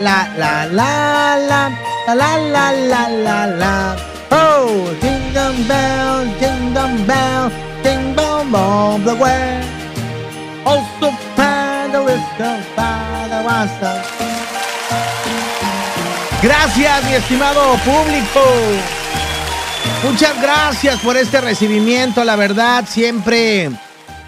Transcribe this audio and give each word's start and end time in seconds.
La, 0.00 0.28
la, 0.38 0.66
la, 0.66 1.36
la, 1.36 1.68
la, 2.14 2.36
la, 2.38 2.72
la, 2.72 3.08
la, 3.08 3.46
la. 3.46 3.96
Oh, 4.30 4.90
jingle 5.02 5.52
bell, 5.68 6.24
jingle 6.40 7.04
bell, 7.06 7.50
jingle 7.82 8.56
all 8.56 8.98
the 9.04 9.14
way. 9.14 9.60
Also, 10.64 11.10
Father 11.36 12.02
is 12.08 12.22
the 12.38 12.62
Father 12.76 13.42
was 13.44 13.70
the- 13.80 14.02
Gracias, 16.42 17.04
mi 17.04 17.12
estimado 17.14 17.74
público. 17.84 18.40
Muchas 20.04 20.40
gracias 20.40 20.98
por 21.00 21.16
este 21.18 21.40
recibimiento. 21.42 22.24
La 22.24 22.36
verdad, 22.36 22.86
siempre 22.88 23.70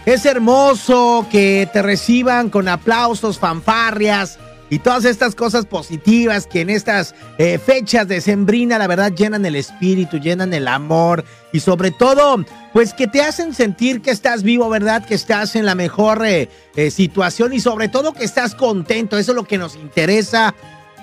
es 0.04 0.26
hermoso 0.26 1.26
que 1.30 1.66
te 1.72 1.80
reciban 1.80 2.50
con 2.50 2.68
aplausos, 2.68 3.38
fanfarrias 3.38 4.38
y 4.72 4.78
todas 4.78 5.04
estas 5.04 5.34
cosas 5.34 5.66
positivas 5.66 6.46
que 6.46 6.62
en 6.62 6.70
estas 6.70 7.14
eh, 7.36 7.58
fechas 7.58 8.08
de 8.08 8.22
sembrina, 8.22 8.78
la 8.78 8.86
verdad, 8.86 9.12
llenan 9.12 9.44
el 9.44 9.54
espíritu, 9.54 10.16
llenan 10.16 10.54
el 10.54 10.66
amor 10.66 11.26
y 11.52 11.60
sobre 11.60 11.90
todo, 11.90 12.42
pues 12.72 12.94
que 12.94 13.06
te 13.06 13.20
hacen 13.20 13.52
sentir 13.52 14.00
que 14.00 14.10
estás 14.10 14.42
vivo, 14.42 14.70
¿verdad? 14.70 15.04
Que 15.04 15.14
estás 15.14 15.56
en 15.56 15.66
la 15.66 15.74
mejor 15.74 16.24
eh, 16.24 16.48
eh, 16.74 16.90
situación 16.90 17.52
y 17.52 17.60
sobre 17.60 17.88
todo 17.88 18.14
que 18.14 18.24
estás 18.24 18.54
contento. 18.54 19.18
Eso 19.18 19.32
es 19.32 19.36
lo 19.36 19.44
que 19.44 19.58
nos 19.58 19.76
interesa. 19.76 20.54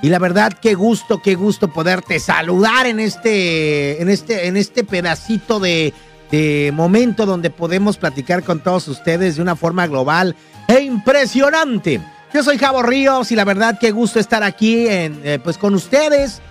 Y 0.02 0.10
la 0.10 0.18
verdad, 0.18 0.52
qué 0.60 0.74
gusto, 0.74 1.22
qué 1.22 1.36
gusto 1.36 1.72
poderte 1.72 2.20
saludar 2.20 2.88
en 2.88 3.00
este, 3.00 4.02
en 4.02 4.10
este, 4.10 4.48
en 4.48 4.58
este 4.58 4.84
pedacito 4.84 5.60
de, 5.60 5.94
de 6.32 6.72
momento 6.74 7.28
donde 7.28 7.52
podemos 7.52 7.98
platicar 7.98 8.42
con 8.42 8.62
todos 8.62 8.88
ustedes 8.88 9.36
de 9.36 9.44
una 9.44 9.56
forma 9.56 9.86
global 9.86 10.36
e 10.68 10.82
impresionante. 10.82 12.02
Yo 12.32 12.44
soy 12.44 12.60
Javo 12.60 12.84
Ríos 12.84 13.32
y 13.32 13.36
la 13.36 13.44
verdad, 13.44 13.80
qué 13.80 13.90
gusto 13.90 14.20
estar 14.20 14.44
aquí 14.44 14.88
en, 14.88 15.20
eh, 15.24 15.40
pues 15.44 15.58
con 15.58 15.74
ustedes. 15.74 16.42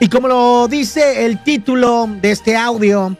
Y 0.00 0.08
como 0.08 0.26
lo 0.26 0.68
dice 0.68 1.26
el 1.26 1.42
título 1.42 2.08
de 2.08 2.30
este 2.30 2.56
audio, 2.56 3.14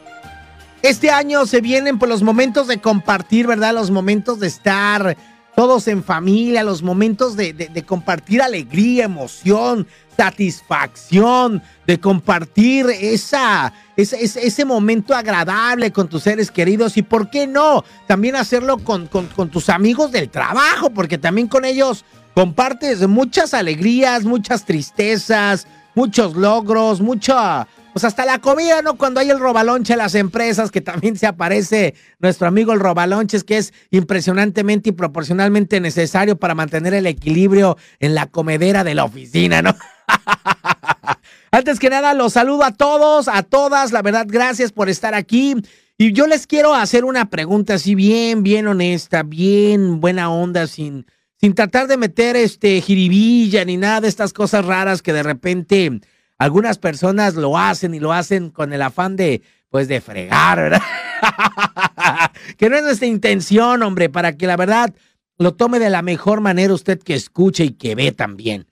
este 0.80 1.10
año 1.10 1.44
se 1.44 1.60
vienen 1.60 1.98
por 1.98 2.08
los 2.08 2.22
momentos 2.22 2.66
de 2.66 2.78
compartir, 2.78 3.46
¿verdad? 3.46 3.74
Los 3.74 3.90
momentos 3.90 4.40
de 4.40 4.46
estar 4.46 5.18
todos 5.58 5.88
en 5.88 6.04
familia, 6.04 6.62
los 6.62 6.84
momentos 6.84 7.34
de, 7.34 7.52
de- 7.52 7.82
compartir 7.82 8.40
alegría, 8.40 9.06
emoción, 9.06 9.88
satisfacción, 10.16 11.64
de 11.84 11.98
compartir 11.98 12.86
esa, 12.90 13.72
ese, 13.96 14.22
ese- 14.22 14.46
ese 14.46 14.64
momento 14.64 15.16
agradable 15.16 15.90
con 15.90 16.06
tus 16.08 16.22
seres 16.22 16.52
queridos 16.52 16.96
y, 16.96 17.02
¿por 17.02 17.28
qué 17.28 17.48
no? 17.48 17.84
También 18.06 18.36
hacerlo 18.36 18.78
con, 18.78 19.08
con- 19.08 19.26
con 19.26 19.48
tus 19.50 19.68
amigos 19.68 20.12
del 20.12 20.28
trabajo, 20.30 20.90
porque 20.90 21.18
también 21.18 21.48
con 21.48 21.64
ellos 21.64 22.04
compartes 22.34 23.08
muchas 23.08 23.52
alegrías, 23.52 24.22
muchas 24.24 24.64
tristezas, 24.64 25.66
muchos 25.96 26.36
logros, 26.36 27.00
mucha, 27.00 27.66
pues 27.98 28.12
hasta 28.12 28.24
la 28.24 28.38
comida, 28.38 28.80
¿no? 28.80 28.96
Cuando 28.96 29.18
hay 29.18 29.28
el 29.28 29.40
robalonche 29.40 29.94
en 29.94 29.98
las 29.98 30.14
empresas, 30.14 30.70
que 30.70 30.80
también 30.80 31.16
se 31.16 31.26
aparece 31.26 31.96
nuestro 32.20 32.46
amigo 32.46 32.72
el 32.72 32.78
robalonches, 32.78 33.42
que 33.42 33.58
es 33.58 33.74
impresionantemente 33.90 34.90
y 34.90 34.92
proporcionalmente 34.92 35.80
necesario 35.80 36.38
para 36.38 36.54
mantener 36.54 36.94
el 36.94 37.08
equilibrio 37.08 37.76
en 37.98 38.14
la 38.14 38.26
comedera 38.26 38.84
de 38.84 38.94
la 38.94 39.02
oficina, 39.02 39.62
¿no? 39.62 39.74
Antes 41.50 41.80
que 41.80 41.90
nada, 41.90 42.14
los 42.14 42.34
saludo 42.34 42.62
a 42.62 42.70
todos, 42.70 43.26
a 43.26 43.42
todas, 43.42 43.90
la 43.90 44.02
verdad, 44.02 44.26
gracias 44.28 44.70
por 44.70 44.88
estar 44.88 45.16
aquí. 45.16 45.56
Y 45.96 46.12
yo 46.12 46.28
les 46.28 46.46
quiero 46.46 46.74
hacer 46.74 47.04
una 47.04 47.30
pregunta 47.30 47.74
así 47.74 47.96
bien, 47.96 48.44
bien 48.44 48.68
honesta, 48.68 49.24
bien 49.24 50.00
buena 50.00 50.30
onda, 50.30 50.68
sin, 50.68 51.04
sin 51.40 51.52
tratar 51.52 51.88
de 51.88 51.96
meter 51.96 52.36
este 52.36 52.80
jiribilla 52.80 53.64
ni 53.64 53.76
nada 53.76 54.02
de 54.02 54.08
estas 54.08 54.32
cosas 54.32 54.64
raras 54.64 55.02
que 55.02 55.12
de 55.12 55.24
repente 55.24 56.00
algunas 56.38 56.78
personas 56.78 57.34
lo 57.34 57.58
hacen 57.58 57.94
y 57.94 58.00
lo 58.00 58.12
hacen 58.12 58.50
con 58.50 58.72
el 58.72 58.82
afán 58.82 59.16
de, 59.16 59.42
pues, 59.68 59.88
de 59.88 60.00
fregar, 60.00 60.58
¿verdad? 60.58 60.82
que 62.56 62.70
no 62.70 62.76
es 62.76 62.82
nuestra 62.84 63.06
intención, 63.06 63.82
hombre, 63.82 64.08
para 64.08 64.36
que 64.36 64.46
la 64.46 64.56
verdad 64.56 64.94
lo 65.36 65.54
tome 65.54 65.78
de 65.78 65.90
la 65.90 66.02
mejor 66.02 66.40
manera 66.40 66.72
usted 66.72 67.00
que 67.00 67.14
escuche 67.14 67.64
y 67.64 67.70
que 67.70 67.94
ve 67.94 68.12
también. 68.12 68.66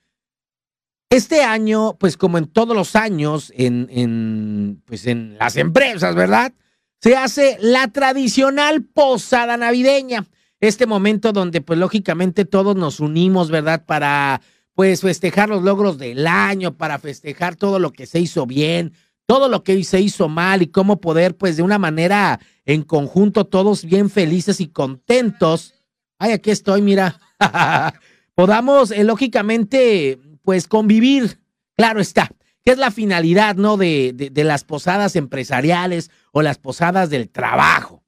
Este 1.10 1.42
año, 1.42 1.96
pues 1.98 2.16
como 2.16 2.38
en 2.38 2.46
todos 2.46 2.76
los 2.76 2.96
años, 2.96 3.52
en, 3.56 3.88
en, 3.90 4.82
pues 4.84 5.06
en 5.06 5.36
las 5.38 5.56
empresas, 5.56 6.14
¿verdad? 6.16 6.52
Se 7.00 7.16
hace 7.16 7.56
la 7.60 7.88
tradicional 7.88 8.82
posada 8.82 9.56
navideña. 9.56 10.26
Este 10.58 10.86
momento 10.86 11.32
donde, 11.32 11.60
pues 11.60 11.78
lógicamente 11.78 12.44
todos 12.44 12.74
nos 12.74 12.98
unimos, 12.98 13.50
¿verdad? 13.50 13.84
Para, 13.84 14.40
pues, 14.76 15.00
festejar 15.00 15.48
los 15.48 15.62
logros 15.62 15.96
del 15.96 16.26
año, 16.26 16.76
para 16.76 16.98
festejar 16.98 17.56
todo 17.56 17.78
lo 17.78 17.92
que 17.92 18.04
se 18.06 18.20
hizo 18.20 18.44
bien, 18.46 18.92
todo 19.24 19.48
lo 19.48 19.64
que 19.64 19.82
se 19.84 20.02
hizo 20.02 20.28
mal 20.28 20.60
y 20.60 20.66
cómo 20.66 21.00
poder, 21.00 21.34
pues, 21.34 21.56
de 21.56 21.62
una 21.62 21.78
manera 21.78 22.38
en 22.66 22.82
conjunto, 22.82 23.46
todos 23.46 23.86
bien 23.86 24.10
felices 24.10 24.60
y 24.60 24.68
contentos. 24.68 25.72
Ay, 26.18 26.32
aquí 26.32 26.50
estoy, 26.50 26.82
mira. 26.82 27.18
Podamos, 28.34 28.90
eh, 28.90 29.02
lógicamente, 29.02 30.20
pues 30.42 30.68
convivir, 30.68 31.40
claro 31.74 31.98
está, 31.98 32.30
que 32.62 32.72
es 32.72 32.78
la 32.78 32.90
finalidad, 32.90 33.56
¿no? 33.56 33.78
De, 33.78 34.12
de, 34.14 34.28
de 34.28 34.44
las 34.44 34.64
posadas 34.64 35.16
empresariales 35.16 36.10
o 36.32 36.42
las 36.42 36.58
posadas 36.58 37.08
del 37.08 37.30
trabajo. 37.30 38.04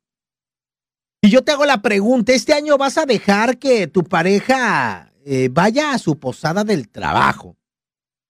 Y 1.23 1.31
yo 1.31 1.43
te 1.43 1.53
hago 1.53 1.65
la 1.65 1.81
pregunta, 1.81 2.35
¿este 2.35 2.53
año 2.53 2.77
vas 2.77 2.99
a 2.99 3.07
dejar 3.07 3.59
que 3.59 3.87
tu 3.87 4.05
pareja 4.05 5.08
eh, 5.31 5.51
vaya 5.53 5.93
a 5.93 5.99
su 5.99 6.19
posada 6.19 6.65
del 6.65 6.89
trabajo? 6.89 7.59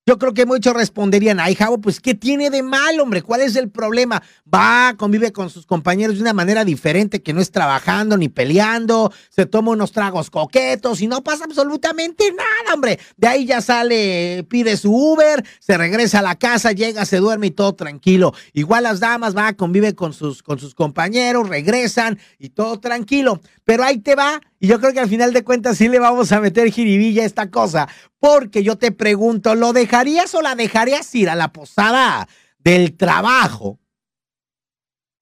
Yo 0.08 0.18
creo 0.18 0.32
que 0.32 0.46
muchos 0.46 0.72
responderían, 0.72 1.38
ay, 1.38 1.54
Javo, 1.54 1.82
pues, 1.82 2.00
¿qué 2.00 2.14
tiene 2.14 2.48
de 2.48 2.62
mal, 2.62 2.98
hombre? 2.98 3.20
¿Cuál 3.20 3.42
es 3.42 3.56
el 3.56 3.68
problema? 3.68 4.22
Va, 4.52 4.94
convive 4.96 5.32
con 5.32 5.50
sus 5.50 5.66
compañeros 5.66 6.16
de 6.16 6.22
una 6.22 6.32
manera 6.32 6.64
diferente, 6.64 7.22
que 7.22 7.34
no 7.34 7.42
es 7.42 7.50
trabajando 7.50 8.16
ni 8.16 8.30
peleando, 8.30 9.12
se 9.28 9.44
toma 9.44 9.72
unos 9.72 9.92
tragos 9.92 10.30
coquetos 10.30 11.02
y 11.02 11.08
no 11.08 11.22
pasa 11.22 11.44
absolutamente 11.44 12.32
nada, 12.32 12.72
hombre. 12.72 12.98
De 13.18 13.28
ahí 13.28 13.44
ya 13.44 13.60
sale, 13.60 14.46
pide 14.48 14.78
su 14.78 14.90
Uber, 14.94 15.44
se 15.60 15.76
regresa 15.76 16.20
a 16.20 16.22
la 16.22 16.36
casa, 16.36 16.72
llega, 16.72 17.04
se 17.04 17.18
duerme 17.18 17.48
y 17.48 17.50
todo 17.50 17.74
tranquilo. 17.74 18.32
Igual 18.54 18.84
las 18.84 19.00
damas, 19.00 19.36
va, 19.36 19.52
convive 19.52 19.94
con 19.94 20.14
sus, 20.14 20.42
con 20.42 20.58
sus 20.58 20.74
compañeros, 20.74 21.50
regresan 21.50 22.18
y 22.38 22.48
todo 22.48 22.80
tranquilo. 22.80 23.42
Pero 23.64 23.84
ahí 23.84 23.98
te 23.98 24.14
va, 24.14 24.40
y 24.60 24.66
yo 24.66 24.80
creo 24.80 24.92
que 24.92 25.00
al 25.00 25.08
final 25.08 25.32
de 25.32 25.44
cuentas 25.44 25.78
sí 25.78 25.88
le 25.88 25.98
vamos 25.98 26.32
a 26.32 26.40
meter 26.40 26.70
jiribilla 26.70 27.22
a 27.22 27.26
esta 27.26 27.50
cosa, 27.50 27.88
porque 28.18 28.62
yo 28.62 28.76
te 28.76 28.90
pregunto, 28.90 29.54
¿lo 29.54 29.72
dejarías 29.72 30.34
o 30.34 30.42
la 30.42 30.54
dejarías 30.54 31.14
ir 31.14 31.30
a 31.30 31.36
la 31.36 31.52
posada 31.52 32.28
del 32.58 32.96
trabajo 32.96 33.78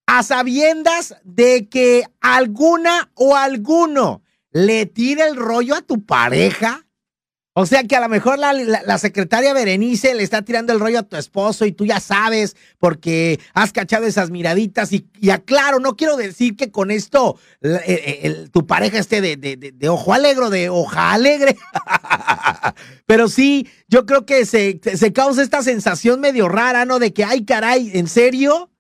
a 0.07 0.23
sabiendas 0.23 1.17
de 1.25 1.69
que 1.69 2.05
alguna 2.21 3.11
o 3.15 3.37
alguno 3.37 4.23
le 4.53 4.87
tire 4.87 5.27
el 5.27 5.37
rollo 5.37 5.75
a 5.75 5.83
tu 5.83 6.07
pareja? 6.07 6.86
O 7.59 7.65
sea 7.65 7.85
que 7.85 7.97
a 7.97 8.01
lo 8.01 8.11
mejor 8.11 8.39
la, 8.39 8.53
la- 8.53 8.99
secretaria 8.99 9.55
Berenice 9.55 10.15
le 10.15 10.23
está 10.23 10.43
tirando 10.43 10.75
el 10.75 10.79
rollo 10.81 10.99
a 10.99 11.03
tu 11.05 11.17
esposo 11.17 11.65
y 11.65 11.73
tú 11.73 11.87
ya 11.87 12.01
sabes 12.01 12.55
porque 12.79 13.41
has 13.55 13.73
cachado 13.73 14.05
esas 14.05 14.31
miraditas 14.31 14.93
y, 14.93 15.09
y 15.23 15.31
aclaro, 15.31 15.81
no 15.81 15.97
quiero 15.97 16.19
decir 16.19 16.55
que 16.55 16.71
con 16.71 16.91
esto 16.91 17.39
eh, 17.63 17.81
eh, 17.87 18.49
tu 18.53 18.67
pareja 18.67 18.99
esté 18.99 19.23
de, 19.23 19.39
de- 19.39 19.57
de- 19.57 19.89
ojo 19.89 20.13
alegre, 20.13 20.51
de 20.51 20.69
hoja 20.69 21.13
alegre, 21.15 21.57
pero 23.07 23.27
sí, 23.29 23.67
yo 23.89 24.05
creo 24.05 24.27
que 24.27 24.45
se, 24.45 24.79
se 24.95 25.13
causa 25.15 25.43
esta 25.43 25.63
sensación 25.63 26.21
medio 26.21 26.49
rara, 26.51 26.85
¿no? 26.85 26.99
De 26.99 27.15
que, 27.15 27.25
ay 27.25 27.47
caray, 27.47 27.91
¿en 27.95 28.07
serio? 28.07 28.71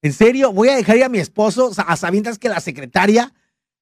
¿En 0.00 0.14
serio? 0.14 0.52
¿Voy 0.52 0.70
a 0.70 0.76
dejar 0.76 0.96
ir 0.96 1.04
a 1.04 1.08
mi 1.10 1.18
esposo 1.18 1.70
a 1.76 1.96
sabiendas 1.96 2.38
que 2.38 2.48
la 2.48 2.60
secretaria 2.60 3.34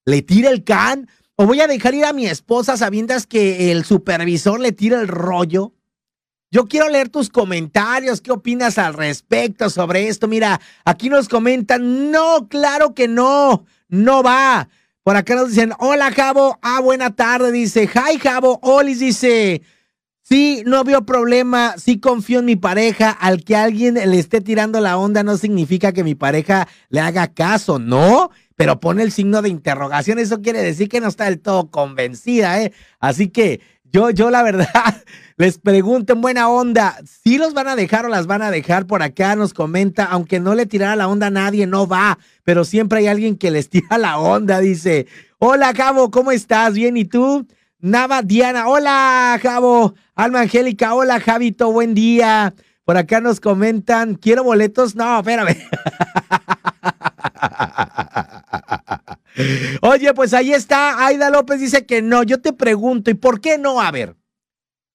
le 0.06 0.22
tira 0.22 0.50
el 0.50 0.64
can? 0.64 1.08
¿O 1.36 1.46
voy 1.46 1.60
a 1.60 1.66
dejar 1.66 1.94
ir 1.94 2.04
a 2.04 2.12
mi 2.12 2.26
esposa 2.26 2.76
sabiendas 2.76 3.26
que 3.26 3.72
el 3.72 3.84
supervisor 3.84 4.60
le 4.60 4.70
tira 4.70 5.00
el 5.00 5.08
rollo? 5.08 5.72
Yo 6.52 6.66
quiero 6.66 6.88
leer 6.88 7.08
tus 7.08 7.28
comentarios. 7.28 8.20
¿Qué 8.20 8.30
opinas 8.30 8.78
al 8.78 8.94
respecto 8.94 9.68
sobre 9.68 10.06
esto? 10.06 10.28
Mira, 10.28 10.60
aquí 10.84 11.08
nos 11.08 11.28
comentan, 11.28 12.12
no, 12.12 12.46
claro 12.48 12.94
que 12.94 13.08
no, 13.08 13.64
no 13.88 14.22
va. 14.22 14.68
Por 15.02 15.16
acá 15.16 15.34
nos 15.34 15.48
dicen, 15.48 15.72
hola 15.80 16.12
Javo, 16.12 16.60
ah, 16.62 16.80
buena 16.80 17.16
tarde, 17.16 17.50
dice, 17.50 17.90
hi 17.92 18.18
Javo, 18.20 18.60
Olis 18.62 19.00
dice, 19.00 19.60
sí, 20.22 20.62
no 20.64 20.84
veo 20.84 21.04
problema, 21.04 21.74
sí 21.76 21.98
confío 21.98 22.38
en 22.38 22.44
mi 22.44 22.56
pareja, 22.56 23.10
al 23.10 23.42
que 23.42 23.56
alguien 23.56 23.94
le 23.94 24.18
esté 24.18 24.40
tirando 24.40 24.80
la 24.80 24.96
onda 24.96 25.24
no 25.24 25.36
significa 25.36 25.92
que 25.92 26.04
mi 26.04 26.14
pareja 26.14 26.68
le 26.90 27.00
haga 27.00 27.26
caso, 27.26 27.80
¿no? 27.80 28.30
Pero 28.56 28.80
pone 28.80 29.02
el 29.02 29.12
signo 29.12 29.42
de 29.42 29.48
interrogación, 29.48 30.18
eso 30.18 30.40
quiere 30.40 30.62
decir 30.62 30.88
que 30.88 31.00
no 31.00 31.08
está 31.08 31.24
del 31.24 31.40
todo 31.40 31.70
convencida, 31.70 32.62
¿eh? 32.62 32.72
Así 33.00 33.28
que 33.28 33.60
yo, 33.84 34.10
yo 34.10 34.30
la 34.30 34.42
verdad, 34.42 34.66
les 35.36 35.58
pregunto 35.58 36.12
en 36.12 36.20
buena 36.20 36.48
onda, 36.48 36.96
si 37.04 37.38
los 37.38 37.54
van 37.54 37.68
a 37.68 37.76
dejar 37.76 38.06
o 38.06 38.08
las 38.08 38.26
van 38.26 38.42
a 38.42 38.50
dejar 38.50 38.86
por 38.86 39.02
acá, 39.02 39.36
nos 39.36 39.54
comenta, 39.54 40.04
aunque 40.04 40.40
no 40.40 40.54
le 40.54 40.66
tirara 40.66 40.96
la 40.96 41.08
onda 41.08 41.28
a 41.28 41.30
nadie, 41.30 41.66
no 41.66 41.86
va, 41.86 42.18
pero 42.42 42.64
siempre 42.64 43.00
hay 43.00 43.06
alguien 43.08 43.36
que 43.36 43.50
les 43.50 43.68
tira 43.70 43.98
la 43.98 44.18
onda, 44.18 44.60
dice, 44.60 45.06
hola 45.38 45.72
Cabo, 45.74 46.10
¿cómo 46.10 46.32
estás? 46.32 46.74
Bien, 46.74 46.96
¿y 46.96 47.04
tú? 47.04 47.46
Nava 47.78 48.22
Diana, 48.22 48.66
hola 48.66 49.38
Javo, 49.42 49.94
Alma 50.14 50.40
Angélica, 50.40 50.94
hola 50.94 51.20
Javito, 51.20 51.70
buen 51.70 51.94
día. 51.94 52.54
Por 52.84 52.96
acá 52.96 53.20
nos 53.20 53.40
comentan, 53.40 54.14
quiero 54.14 54.44
boletos. 54.44 54.94
No, 54.94 55.18
espérame. 55.18 55.56
Oye, 59.82 60.14
pues 60.14 60.34
ahí 60.34 60.52
está. 60.52 61.06
Aida 61.06 61.30
López 61.30 61.60
dice 61.60 61.86
que 61.86 62.02
no. 62.02 62.22
Yo 62.22 62.40
te 62.40 62.52
pregunto, 62.52 63.10
¿y 63.10 63.14
por 63.14 63.40
qué 63.40 63.58
no? 63.58 63.80
A 63.80 63.90
ver, 63.90 64.16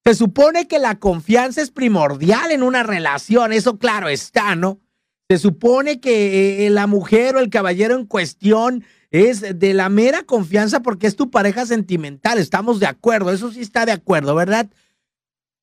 se 0.04 0.14
supone 0.14 0.66
que 0.66 0.78
la 0.78 0.98
confianza 0.98 1.60
es 1.60 1.70
primordial 1.70 2.52
en 2.52 2.62
una 2.62 2.82
relación. 2.82 3.52
Eso 3.52 3.78
claro 3.78 4.08
está, 4.08 4.54
¿no? 4.56 4.80
Se 5.28 5.38
supone 5.38 6.00
que 6.00 6.66
eh, 6.66 6.70
la 6.70 6.86
mujer 6.86 7.36
o 7.36 7.40
el 7.40 7.50
caballero 7.50 7.94
en 7.94 8.06
cuestión 8.06 8.84
es 9.10 9.58
de 9.58 9.74
la 9.74 9.88
mera 9.88 10.22
confianza 10.24 10.80
porque 10.80 11.06
es 11.06 11.16
tu 11.16 11.30
pareja 11.30 11.66
sentimental. 11.66 12.38
Estamos 12.38 12.80
de 12.80 12.86
acuerdo. 12.86 13.32
Eso 13.32 13.52
sí 13.52 13.60
está 13.60 13.86
de 13.86 13.92
acuerdo, 13.92 14.34
¿verdad? 14.34 14.68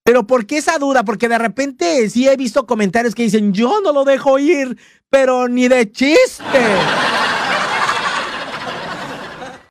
Pero 0.07 0.25
¿por 0.25 0.45
qué 0.45 0.59
esa 0.59 0.77
duda? 0.77 1.03
Porque 1.03 1.27
de 1.27 1.37
repente 1.37 2.09
sí 2.09 2.29
he 2.29 2.37
visto 2.37 2.65
comentarios 2.65 3.13
que 3.13 3.23
dicen, 3.23 3.51
yo 3.51 3.81
no 3.81 3.91
lo 3.91 4.05
dejo 4.05 4.39
ir, 4.39 4.77
pero 5.09 5.49
ni 5.49 5.67
de 5.67 5.91
chiste. 5.91 6.45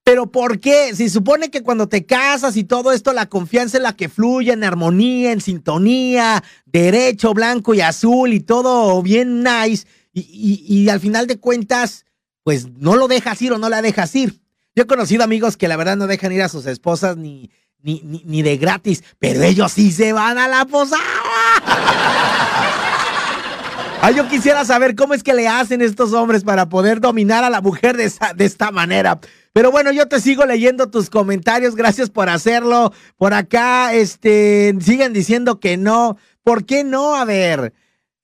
Pero 0.05 0.31
¿por 0.31 0.61
qué? 0.61 0.95
Si 0.95 1.09
supone 1.09 1.51
que 1.51 1.63
cuando 1.63 1.89
te 1.89 2.05
casas 2.05 2.59
y 2.59 2.65
todo 2.65 2.93
esto, 2.93 3.15
la 3.15 3.31
confianza 3.31 3.79
es 3.79 3.83
la 3.83 3.97
que 3.97 4.11
fluye 4.11 4.53
en 4.53 4.63
armonía, 4.63 5.33
en 5.33 5.41
sintonía, 5.41 6.45
derecho, 6.67 7.33
blanco 7.33 7.73
y 7.73 7.81
azul 7.81 8.35
y 8.35 8.41
todo 8.41 9.01
bien 9.01 9.43
nice. 9.43 9.87
Y, 10.13 10.87
al 10.91 11.01
final 11.01 11.27
de 11.27 11.41
cuentas, 11.41 12.05
pues 12.43 12.69
no 12.73 12.97
lo 12.97 13.09
dejas 13.09 13.41
ir 13.41 13.55
o 13.55 13.59
no 13.59 13.71
la 13.71 13.81
dejas 13.81 14.15
ir. 14.15 14.43
Yo 14.75 14.83
he 14.83 14.87
conocido 14.87 15.25
amigos 15.25 15.57
que 15.57 15.67
la 15.67 15.79
verdad 15.79 15.97
no 15.97 16.07
dejan 16.07 16.33
ir 16.33 16.43
a 16.43 16.51
sus 16.51 16.67
esposas 16.67 17.17
ni, 17.17 17.51
ni, 17.83 18.01
ni, 18.03 18.43
de 18.43 18.57
gratis, 18.57 19.05
pero 19.19 19.43
ellos 19.43 19.73
sí 19.73 19.93
se 19.93 20.13
van 20.13 20.39
a 20.39 20.49
la 20.49 20.65
posada. 20.65 21.03
Ah, 24.03 24.11
yo 24.11 24.29
quisiera 24.29 24.65
saber 24.65 24.95
cómo 24.95 25.15
es 25.15 25.23
que 25.23 25.35
le 25.35 25.49
hacen 25.49 25.83
estos 25.83 26.13
hombres 26.13 26.45
para 26.45 26.69
poder 26.69 27.01
dominar 27.01 27.45
a 27.45 27.51
la 27.51 27.61
mujer 27.61 27.97
de, 27.97 28.13
de 28.37 28.45
esta 28.45 28.71
manera. 28.71 29.19
Pero 29.53 29.73
bueno, 29.73 29.91
yo 29.91 30.07
te 30.07 30.21
sigo 30.21 30.45
leyendo 30.45 30.91
tus 30.91 31.09
comentarios. 31.09 31.75
Gracias 31.75 32.11
por 32.11 32.29
hacerlo. 32.29 32.93
Por 33.17 33.33
acá, 33.33 33.95
este, 33.95 34.75
siguen 34.81 35.13
diciendo 35.15 35.61
que 35.61 35.77
no. 35.77 36.19
¿Por 36.45 36.67
qué 36.67 36.85
no? 36.85 37.17
A 37.17 37.25
ver. 37.25 37.73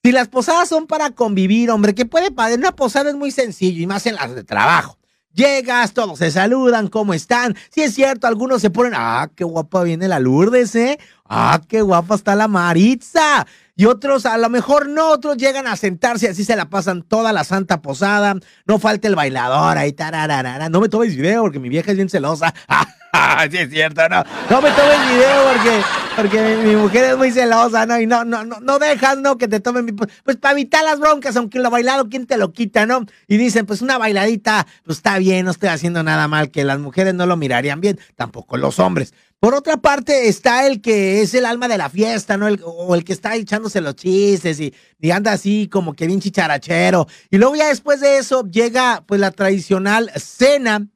Si 0.04 0.12
las 0.12 0.28
posadas 0.28 0.68
son 0.68 0.86
para 0.86 1.10
convivir, 1.10 1.70
hombre, 1.70 1.94
¿qué 1.94 2.04
puede 2.04 2.30
pasar? 2.30 2.58
Una 2.58 2.76
posada 2.76 3.08
es 3.10 3.16
muy 3.16 3.30
sencillo 3.30 3.82
y 3.82 3.86
más 3.86 4.04
en 4.06 4.16
las 4.16 4.34
de 4.34 4.44
trabajo. 4.44 4.98
Llegas, 5.34 5.94
todos 5.94 6.18
se 6.18 6.30
saludan, 6.30 6.88
¿cómo 6.88 7.14
están? 7.14 7.56
Si 7.70 7.80
es 7.80 7.94
cierto, 7.94 8.26
algunos 8.26 8.60
se 8.60 8.68
ponen, 8.68 8.92
ah, 8.94 9.30
qué 9.34 9.44
guapa 9.44 9.82
viene 9.82 10.06
la 10.06 10.20
Lourdes, 10.20 10.74
¿eh? 10.74 10.98
Ah, 11.24 11.58
qué 11.66 11.80
guapa 11.80 12.16
está 12.16 12.34
la 12.34 12.48
Maritza 12.48 13.46
y 13.74 13.86
otros 13.86 14.26
a 14.26 14.36
lo 14.36 14.50
mejor 14.50 14.88
no, 14.90 15.10
otros 15.10 15.38
llegan 15.38 15.66
a 15.66 15.76
sentarse, 15.76 16.28
así 16.28 16.44
se 16.44 16.54
la 16.54 16.68
pasan 16.68 17.02
toda 17.02 17.32
la 17.32 17.44
santa 17.44 17.80
posada, 17.80 18.34
no 18.66 18.78
falta 18.78 19.08
el 19.08 19.14
bailador 19.14 19.78
ahí, 19.78 19.92
tararara. 19.92 20.68
no 20.68 20.80
me 20.82 20.90
tomes 20.90 21.16
video 21.16 21.42
porque 21.42 21.58
mi 21.58 21.70
vieja 21.70 21.90
es 21.92 21.96
bien 21.96 22.10
celosa. 22.10 22.52
sí 23.50 23.58
es 23.58 23.70
cierto, 23.70 24.08
no, 24.08 24.24
no 24.48 24.62
me 24.62 24.70
tomes 24.70 25.12
video 25.12 25.52
porque, 25.52 25.80
porque 26.16 26.56
mi, 26.64 26.76
mujer 26.76 27.04
es 27.04 27.16
muy 27.16 27.30
celosa, 27.30 27.84
¿no? 27.84 28.00
Y 28.00 28.06
no, 28.06 28.24
no, 28.24 28.42
no, 28.44 28.60
no 28.60 28.78
dejas, 28.78 29.18
¿no? 29.18 29.36
Que 29.36 29.48
te 29.48 29.60
tomen 29.60 29.84
mi, 29.84 29.92
pues 29.92 30.36
para 30.40 30.52
evitar 30.52 30.82
las 30.84 30.98
broncas, 30.98 31.36
aunque 31.36 31.58
lo 31.58 31.70
bailado, 31.70 32.08
¿quién 32.08 32.26
te 32.26 32.38
lo 32.38 32.52
quita, 32.52 32.86
no? 32.86 33.04
Y 33.28 33.36
dicen, 33.36 33.66
pues 33.66 33.82
una 33.82 33.98
bailadita, 33.98 34.66
pues 34.84 34.98
está 34.98 35.18
bien, 35.18 35.44
no 35.44 35.50
estoy 35.50 35.68
haciendo 35.68 36.02
nada 36.02 36.26
mal, 36.26 36.50
que 36.50 36.64
las 36.64 36.78
mujeres 36.78 37.12
no 37.12 37.26
lo 37.26 37.36
mirarían 37.36 37.82
bien, 37.82 38.00
tampoco 38.16 38.56
los 38.56 38.78
hombres. 38.78 39.12
Por 39.38 39.54
otra 39.54 39.76
parte 39.76 40.28
está 40.28 40.66
el 40.66 40.80
que 40.80 41.20
es 41.20 41.34
el 41.34 41.44
alma 41.44 41.68
de 41.68 41.76
la 41.76 41.90
fiesta, 41.90 42.38
¿no? 42.38 42.46
o 42.46 42.94
el 42.94 43.04
que 43.04 43.12
está 43.12 43.34
echándose 43.34 43.80
los 43.82 43.96
chistes 43.96 44.58
y, 44.58 44.72
y, 45.00 45.10
anda 45.10 45.32
así 45.32 45.68
como 45.68 45.92
que 45.92 46.06
bien 46.06 46.20
chicharachero. 46.20 47.06
Y 47.28 47.38
luego 47.38 47.56
ya 47.56 47.68
después 47.68 48.00
de 48.00 48.18
eso 48.18 48.44
llega 48.48 49.02
pues 49.04 49.20
la 49.20 49.32
tradicional 49.32 50.10
cena 50.16 50.86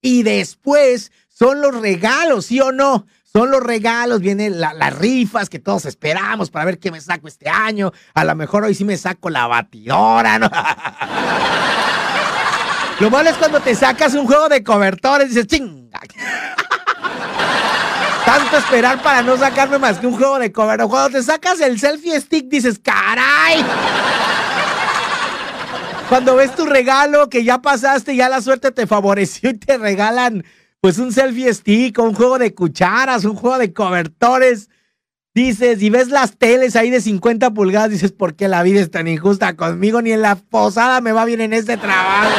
y 0.00 0.22
después 0.22 1.10
son 1.38 1.60
los 1.60 1.78
regalos, 1.80 2.46
¿sí 2.46 2.60
o 2.60 2.72
no? 2.72 3.06
Son 3.22 3.52
los 3.52 3.62
regalos, 3.62 4.20
vienen 4.20 4.60
las 4.60 4.98
rifas 4.98 5.48
que 5.48 5.60
todos 5.60 5.84
esperamos 5.84 6.50
para 6.50 6.64
ver 6.64 6.80
qué 6.80 6.90
me 6.90 7.00
saco 7.00 7.28
este 7.28 7.48
año. 7.48 7.92
A 8.14 8.24
lo 8.24 8.34
mejor 8.34 8.64
hoy 8.64 8.74
sí 8.74 8.84
me 8.84 8.96
saco 8.96 9.30
la 9.30 9.46
batidora, 9.46 10.40
¿no? 10.40 10.50
Lo 12.98 13.10
malo 13.10 13.30
es 13.30 13.36
cuando 13.36 13.60
te 13.60 13.76
sacas 13.76 14.14
un 14.14 14.26
juego 14.26 14.48
de 14.48 14.64
cobertores 14.64 15.28
dices, 15.28 15.46
chinga. 15.46 16.00
Tanto 18.26 18.56
esperar 18.56 19.00
para 19.00 19.22
no 19.22 19.36
sacarme 19.36 19.78
más 19.78 19.98
que 19.98 20.08
un 20.08 20.16
juego 20.16 20.40
de 20.40 20.50
cover. 20.50 20.80
Cuando 20.88 21.16
te 21.16 21.22
sacas 21.22 21.60
el 21.60 21.78
selfie 21.78 22.20
stick 22.20 22.48
dices, 22.48 22.80
caray. 22.82 23.64
Cuando 26.08 26.34
ves 26.34 26.52
tu 26.56 26.66
regalo 26.66 27.28
que 27.28 27.44
ya 27.44 27.58
pasaste, 27.58 28.16
ya 28.16 28.28
la 28.28 28.42
suerte 28.42 28.72
te 28.72 28.88
favoreció 28.88 29.50
y 29.50 29.54
te 29.54 29.78
regalan 29.78 30.42
pues 30.80 30.98
un 30.98 31.12
selfie 31.12 31.52
stick, 31.52 31.98
un 31.98 32.14
juego 32.14 32.38
de 32.38 32.54
cucharas, 32.54 33.24
un 33.24 33.34
juego 33.34 33.58
de 33.58 33.72
cobertores. 33.72 34.70
Dices, 35.34 35.82
y 35.82 35.90
ves 35.90 36.08
las 36.08 36.36
teles 36.36 36.74
ahí 36.74 36.90
de 36.90 37.00
50 37.00 37.52
pulgadas, 37.52 37.90
dices, 37.90 38.10
¿por 38.12 38.34
qué 38.34 38.48
la 38.48 38.62
vida 38.62 38.80
es 38.80 38.90
tan 38.90 39.06
injusta 39.06 39.54
conmigo? 39.54 40.02
Ni 40.02 40.10
en 40.12 40.22
la 40.22 40.36
posada 40.36 41.00
me 41.00 41.12
va 41.12 41.24
bien 41.24 41.40
en 41.40 41.52
este 41.52 41.76
trabajo. 41.76 42.30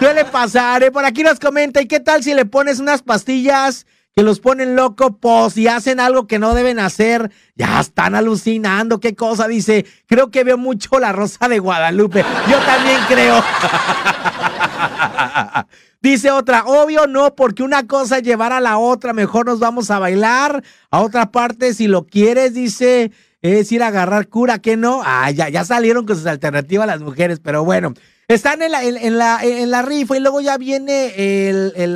Suele 0.00 0.24
pasar, 0.24 0.82
¿eh? 0.82 0.90
Por 0.90 1.04
aquí 1.04 1.22
nos 1.22 1.38
comenta, 1.38 1.80
¿y 1.80 1.86
qué 1.86 2.00
tal 2.00 2.24
si 2.24 2.34
le 2.34 2.44
pones 2.44 2.80
unas 2.80 3.02
pastillas 3.02 3.86
que 4.16 4.22
los 4.22 4.40
ponen 4.40 4.74
loco, 4.74 5.18
pues, 5.18 5.56
y 5.58 5.68
hacen 5.68 6.00
algo 6.00 6.26
que 6.26 6.38
no 6.38 6.54
deben 6.54 6.80
hacer? 6.80 7.30
Ya 7.54 7.78
están 7.78 8.14
alucinando, 8.14 8.98
qué 8.98 9.14
cosa, 9.14 9.46
dice. 9.46 9.84
Creo 10.06 10.30
que 10.30 10.42
veo 10.42 10.58
mucho 10.58 10.98
la 10.98 11.12
Rosa 11.12 11.46
de 11.48 11.58
Guadalupe. 11.58 12.24
Yo 12.50 12.58
también 12.60 12.98
creo. 13.06 13.44
Dice 16.02 16.30
otra, 16.30 16.64
obvio 16.64 17.06
no, 17.06 17.34
porque 17.34 17.62
una 17.62 17.86
cosa 17.86 18.18
es 18.18 18.22
llevar 18.22 18.54
a 18.54 18.60
la 18.60 18.78
otra, 18.78 19.12
mejor 19.12 19.46
nos 19.46 19.58
vamos 19.58 19.90
a 19.90 19.98
bailar. 19.98 20.64
A 20.90 21.00
otra 21.00 21.30
parte, 21.30 21.74
si 21.74 21.88
lo 21.88 22.06
quieres, 22.06 22.54
dice, 22.54 23.12
es 23.42 23.70
ir 23.70 23.82
a 23.82 23.88
agarrar 23.88 24.28
cura, 24.28 24.60
que 24.60 24.78
no. 24.78 25.02
Ah, 25.04 25.30
ya, 25.30 25.50
ya 25.50 25.62
salieron 25.64 26.06
con 26.06 26.16
sus 26.16 26.26
alternativas 26.26 26.86
las 26.86 27.00
mujeres, 27.00 27.38
pero 27.42 27.64
bueno. 27.64 27.92
Están 28.28 28.62
en 28.62 28.70
la, 28.70 28.84
en, 28.84 29.18
la, 29.18 29.40
en 29.42 29.72
la 29.72 29.82
rifa 29.82 30.16
y 30.16 30.20
luego 30.20 30.40
ya 30.40 30.56
viene 30.56 31.12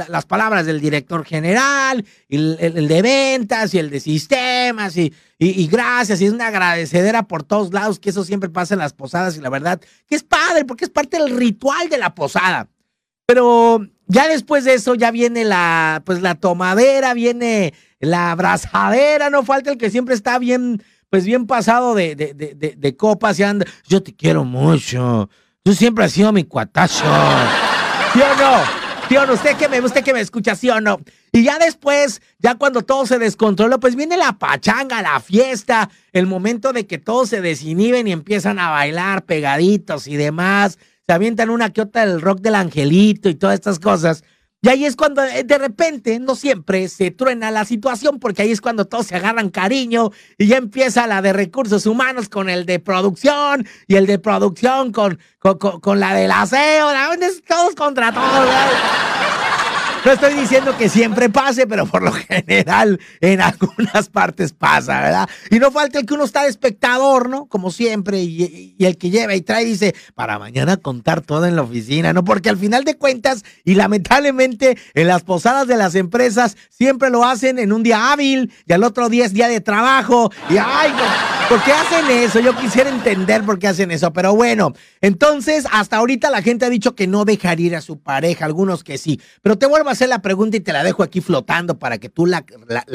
las 0.08 0.26
palabras 0.26 0.66
del 0.66 0.80
director 0.80 1.24
general, 1.24 2.04
el, 2.28 2.56
el, 2.58 2.88
de 2.88 3.02
ventas 3.02 3.72
y 3.72 3.78
el 3.78 3.88
de 3.88 4.00
sistemas 4.00 4.96
y, 4.96 5.14
y, 5.38 5.68
gracias 5.68 6.20
y 6.20 6.26
es 6.26 6.32
una 6.32 6.48
agradecedera 6.48 7.22
por 7.22 7.44
todos 7.44 7.72
lados 7.72 8.00
que 8.00 8.10
eso 8.10 8.24
siempre 8.24 8.48
pasa 8.48 8.74
en 8.74 8.80
las 8.80 8.94
posadas 8.94 9.36
y 9.36 9.40
la 9.42 9.48
verdad 9.48 9.80
que 10.08 10.16
es 10.16 10.24
padre 10.24 10.64
porque 10.64 10.86
es 10.86 10.90
parte 10.90 11.18
del 11.18 11.36
ritual 11.36 11.88
de 11.88 11.98
la 11.98 12.16
posada. 12.16 12.68
Pero 13.26 13.86
ya 14.06 14.28
después 14.28 14.64
de 14.64 14.74
eso 14.74 14.94
ya 14.94 15.10
viene 15.10 15.44
la, 15.44 16.02
pues 16.04 16.20
la 16.20 16.34
tomadera, 16.34 17.14
viene 17.14 17.74
la 18.00 18.32
abrazadera, 18.32 19.30
no 19.30 19.44
falta 19.44 19.70
el 19.70 19.78
que 19.78 19.90
siempre 19.90 20.14
está 20.14 20.38
bien, 20.38 20.82
pues 21.10 21.24
bien 21.24 21.46
pasado 21.46 21.94
de, 21.94 22.14
de, 22.16 22.34
de, 22.34 22.74
de 22.76 22.96
copas 22.96 23.38
y 23.38 23.44
anda, 23.44 23.66
yo 23.88 24.02
te 24.02 24.14
quiero 24.14 24.44
mucho 24.44 25.30
Tú 25.64 25.72
siempre 25.72 26.04
has 26.04 26.12
sido 26.12 26.30
mi 26.30 26.44
cuatazo. 26.44 27.06
¿Sí 28.12 28.20
o 28.20 28.36
no? 28.36 28.62
¿Sí 29.08 29.16
o 29.16 29.26
no? 29.26 29.32
Usted 29.32 29.56
que 29.56 29.66
me, 29.66 29.80
usted 29.80 30.04
que 30.04 30.12
me 30.12 30.20
escucha, 30.20 30.54
¿sí 30.54 30.68
o 30.68 30.78
no? 30.78 31.00
Y 31.32 31.42
ya 31.42 31.58
después, 31.58 32.20
ya 32.38 32.56
cuando 32.56 32.82
todo 32.82 33.06
se 33.06 33.18
descontrola, 33.18 33.78
pues 33.78 33.96
viene 33.96 34.18
la 34.18 34.34
pachanga, 34.34 35.00
la 35.00 35.20
fiesta, 35.20 35.88
el 36.12 36.26
momento 36.26 36.74
de 36.74 36.86
que 36.86 36.98
todos 36.98 37.30
se 37.30 37.40
desinhiben 37.40 38.06
y 38.06 38.12
empiezan 38.12 38.58
a 38.58 38.68
bailar 38.68 39.24
pegaditos 39.24 40.06
y 40.06 40.16
demás. 40.16 40.78
Se 41.06 41.12
avientan 41.12 41.50
una 41.50 41.70
que 41.70 41.82
otra 41.82 42.06
del 42.06 42.20
rock 42.20 42.40
del 42.40 42.54
angelito 42.54 43.28
y 43.28 43.34
todas 43.34 43.54
estas 43.54 43.78
cosas. 43.78 44.24
Y 44.64 44.68
ahí 44.70 44.86
es 44.86 44.96
cuando 44.96 45.22
eh, 45.22 45.44
de 45.44 45.58
repente, 45.58 46.18
no 46.18 46.34
siempre, 46.34 46.88
se 46.88 47.10
truena 47.10 47.50
la 47.50 47.66
situación, 47.66 48.18
porque 48.18 48.40
ahí 48.40 48.50
es 48.50 48.62
cuando 48.62 48.86
todos 48.86 49.08
se 49.08 49.14
agarran 49.14 49.50
cariño 49.50 50.10
y 50.38 50.46
ya 50.46 50.56
empieza 50.56 51.06
la 51.06 51.20
de 51.20 51.34
recursos 51.34 51.84
humanos 51.84 52.30
con 52.30 52.48
el 52.48 52.64
de 52.64 52.78
producción 52.78 53.66
y 53.86 53.96
el 53.96 54.06
de 54.06 54.18
producción 54.18 54.90
con, 54.90 55.18
con, 55.38 55.58
con, 55.58 56.00
la 56.00 56.14
del 56.14 56.30
aseo, 56.30 56.88
todos 57.46 57.74
contra 57.74 58.10
todos. 58.10 58.48
No 60.04 60.12
estoy 60.12 60.34
diciendo 60.34 60.76
que 60.76 60.90
siempre 60.90 61.30
pase, 61.30 61.66
pero 61.66 61.86
por 61.86 62.02
lo 62.02 62.12
general 62.12 63.00
en 63.22 63.40
algunas 63.40 64.10
partes 64.10 64.52
pasa, 64.52 65.00
¿verdad? 65.00 65.28
Y 65.50 65.58
no 65.58 65.70
falta 65.70 65.98
el 65.98 66.04
que 66.04 66.12
uno 66.12 66.24
está 66.24 66.42
de 66.42 66.50
espectador, 66.50 67.30
¿no? 67.30 67.46
Como 67.46 67.70
siempre, 67.70 68.20
y, 68.20 68.76
el 68.78 68.98
que 68.98 69.08
lleva 69.08 69.34
y 69.34 69.40
trae 69.40 69.64
dice, 69.64 69.94
para 70.14 70.38
mañana 70.38 70.76
contar 70.76 71.22
todo 71.22 71.46
en 71.46 71.56
la 71.56 71.62
oficina, 71.62 72.12
¿no? 72.12 72.22
Porque 72.22 72.50
al 72.50 72.58
final 72.58 72.84
de 72.84 72.96
cuentas, 72.96 73.44
y 73.64 73.76
lamentablemente 73.76 74.76
en 74.92 75.08
las 75.08 75.22
posadas 75.22 75.66
de 75.66 75.76
las 75.78 75.94
empresas 75.94 76.58
siempre 76.68 77.08
lo 77.08 77.24
hacen 77.24 77.58
en 77.58 77.72
un 77.72 77.82
día 77.82 78.12
hábil 78.12 78.52
y 78.66 78.72
al 78.74 78.84
otro 78.84 79.08
día 79.08 79.24
es 79.24 79.32
día 79.32 79.48
de 79.48 79.62
trabajo, 79.62 80.30
y 80.50 80.58
ay, 80.58 80.92
no 80.92 81.04
¿Por 81.48 81.62
qué 81.62 81.72
hacen 81.72 82.10
eso? 82.10 82.40
Yo 82.40 82.56
quisiera 82.56 82.88
entender 82.88 83.44
por 83.44 83.58
qué 83.58 83.68
hacen 83.68 83.90
eso, 83.90 84.12
pero 84.14 84.34
bueno, 84.34 84.72
entonces 85.02 85.66
hasta 85.70 85.98
ahorita 85.98 86.30
la 86.30 86.40
gente 86.40 86.64
ha 86.64 86.70
dicho 86.70 86.94
que 86.94 87.06
no 87.06 87.26
dejaría 87.26 87.66
ir 87.66 87.76
a 87.76 87.82
su 87.82 87.98
pareja, 87.98 88.46
algunos 88.46 88.82
que 88.82 88.96
sí, 88.96 89.20
pero 89.42 89.58
te 89.58 89.66
vuelvo 89.66 89.90
a 89.90 89.92
hacer 89.92 90.08
la 90.08 90.22
pregunta 90.22 90.56
y 90.56 90.60
te 90.60 90.72
la 90.72 90.82
dejo 90.82 91.02
aquí 91.02 91.20
flotando 91.20 91.78
para 91.78 91.98
que 91.98 92.08
tú 92.08 92.24
la, 92.24 92.44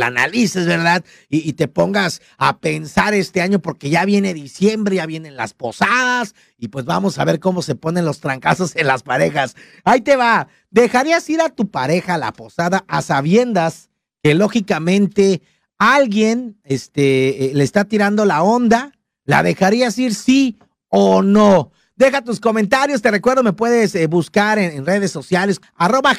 analices, 0.01 0.65
¿verdad? 0.65 1.05
Y, 1.29 1.47
y, 1.47 1.53
te 1.53 1.67
pongas 1.67 2.21
a 2.37 2.57
pensar 2.57 3.13
este 3.13 3.41
año 3.41 3.59
porque 3.59 3.91
ya 3.91 4.03
viene 4.03 4.33
diciembre, 4.33 4.95
ya 4.95 5.05
vienen 5.05 5.35
las 5.35 5.53
posadas 5.53 6.33
y 6.57 6.69
pues 6.69 6.85
vamos 6.85 7.19
a 7.19 7.25
ver 7.25 7.39
cómo 7.39 7.61
se 7.61 7.75
ponen 7.75 8.03
los 8.03 8.19
trancazos 8.19 8.75
en 8.75 8.87
las 8.87 9.03
parejas. 9.03 9.55
Ahí 9.83 10.01
te 10.01 10.15
va, 10.15 10.47
¿dejarías 10.71 11.29
ir 11.29 11.41
a 11.41 11.49
tu 11.49 11.69
pareja 11.69 12.15
a 12.15 12.17
la 12.17 12.33
posada 12.33 12.83
a 12.87 13.03
sabiendas 13.03 13.89
que 14.23 14.33
lógicamente 14.33 15.41
alguien 15.79 16.59
este, 16.63 17.45
eh, 17.45 17.51
le 17.55 17.63
está 17.63 17.85
tirando 17.85 18.25
la 18.25 18.43
onda, 18.43 18.91
¿la 19.25 19.41
dejarías 19.41 19.97
ir 19.97 20.13
sí 20.13 20.59
o 20.89 21.23
no? 21.23 21.71
Deja 21.95 22.21
tus 22.21 22.39
comentarios, 22.39 23.01
te 23.01 23.11
recuerdo, 23.11 23.43
me 23.43 23.51
puedes 23.51 23.93
eh, 23.93 24.07
buscar 24.07 24.57
en, 24.57 24.85
redes 24.85 25.11
sociales, 25.11 25.59
arroba 25.75 26.15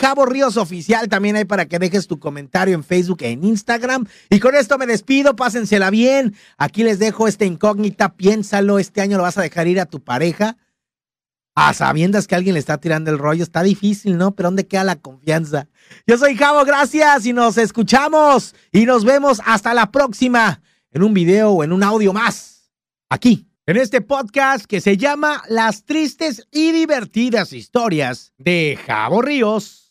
Oficial, 0.57 1.09
también 1.09 1.37
hay 1.37 1.47
para 1.47 1.67
que 1.67 1.79
dejes 1.79 2.07
tu 2.07 2.19
comentario 2.19 2.75
en 2.75 2.85
Facebook 2.85 3.23
e 3.23 3.31
en 3.31 3.45
Instagram. 3.45 4.07
Y 4.29 4.41
con 4.41 4.55
esto 4.55 4.77
me 4.77 4.87
despido, 4.87 5.37
pásensela 5.37 5.89
bien. 5.89 6.35
Aquí 6.59 6.85
les 6.85 6.99
dejo 6.99 7.29
esta 7.29 7.47
incógnita, 7.47 8.15
piénsalo, 8.15 8.79
este 8.79 9.01
año 9.01 9.17
lo 9.17 9.23
vas 9.23 9.39
a 9.39 9.43
dejar 9.43 9.69
ir 9.69 9.81
a 9.81 9.87
tu 9.87 10.01
pareja. 10.01 10.59
A 11.63 11.75
sabiendas 11.75 12.27
que 12.27 12.35
alguien 12.35 12.55
le 12.55 12.59
está 12.59 12.79
tirando 12.79 13.11
el 13.11 13.19
rollo, 13.19 13.43
está 13.43 13.63
difícil, 13.63 14.17
¿no? 14.17 14.35
Pero 14.35 14.47
¿dónde 14.47 14.67
queda 14.67 14.83
la 14.83 14.97
confianza? 14.97 15.69
Yo 16.07 16.17
soy 16.17 16.35
Javo, 16.35 16.65
gracias 16.65 17.27
y 17.27 17.35
nos 17.35 17.59
escuchamos 17.59 18.55
y 18.73 18.87
nos 18.87 19.05
vemos 19.05 19.43
hasta 19.45 19.75
la 19.75 19.91
próxima 19.91 20.63
en 20.91 21.03
un 21.03 21.13
video 21.13 21.51
o 21.51 21.63
en 21.63 21.75
un 21.75 21.83
audio 21.83 22.15
más. 22.15 22.73
Aquí, 23.11 23.47
en 23.67 23.77
este 23.77 24.01
podcast 24.01 24.65
que 24.65 24.81
se 24.81 24.97
llama 24.97 25.43
Las 25.51 25.85
tristes 25.85 26.49
y 26.51 26.73
divertidas 26.73 27.53
historias 27.53 28.33
de 28.39 28.79
Javo 28.87 29.21
Ríos. 29.21 29.90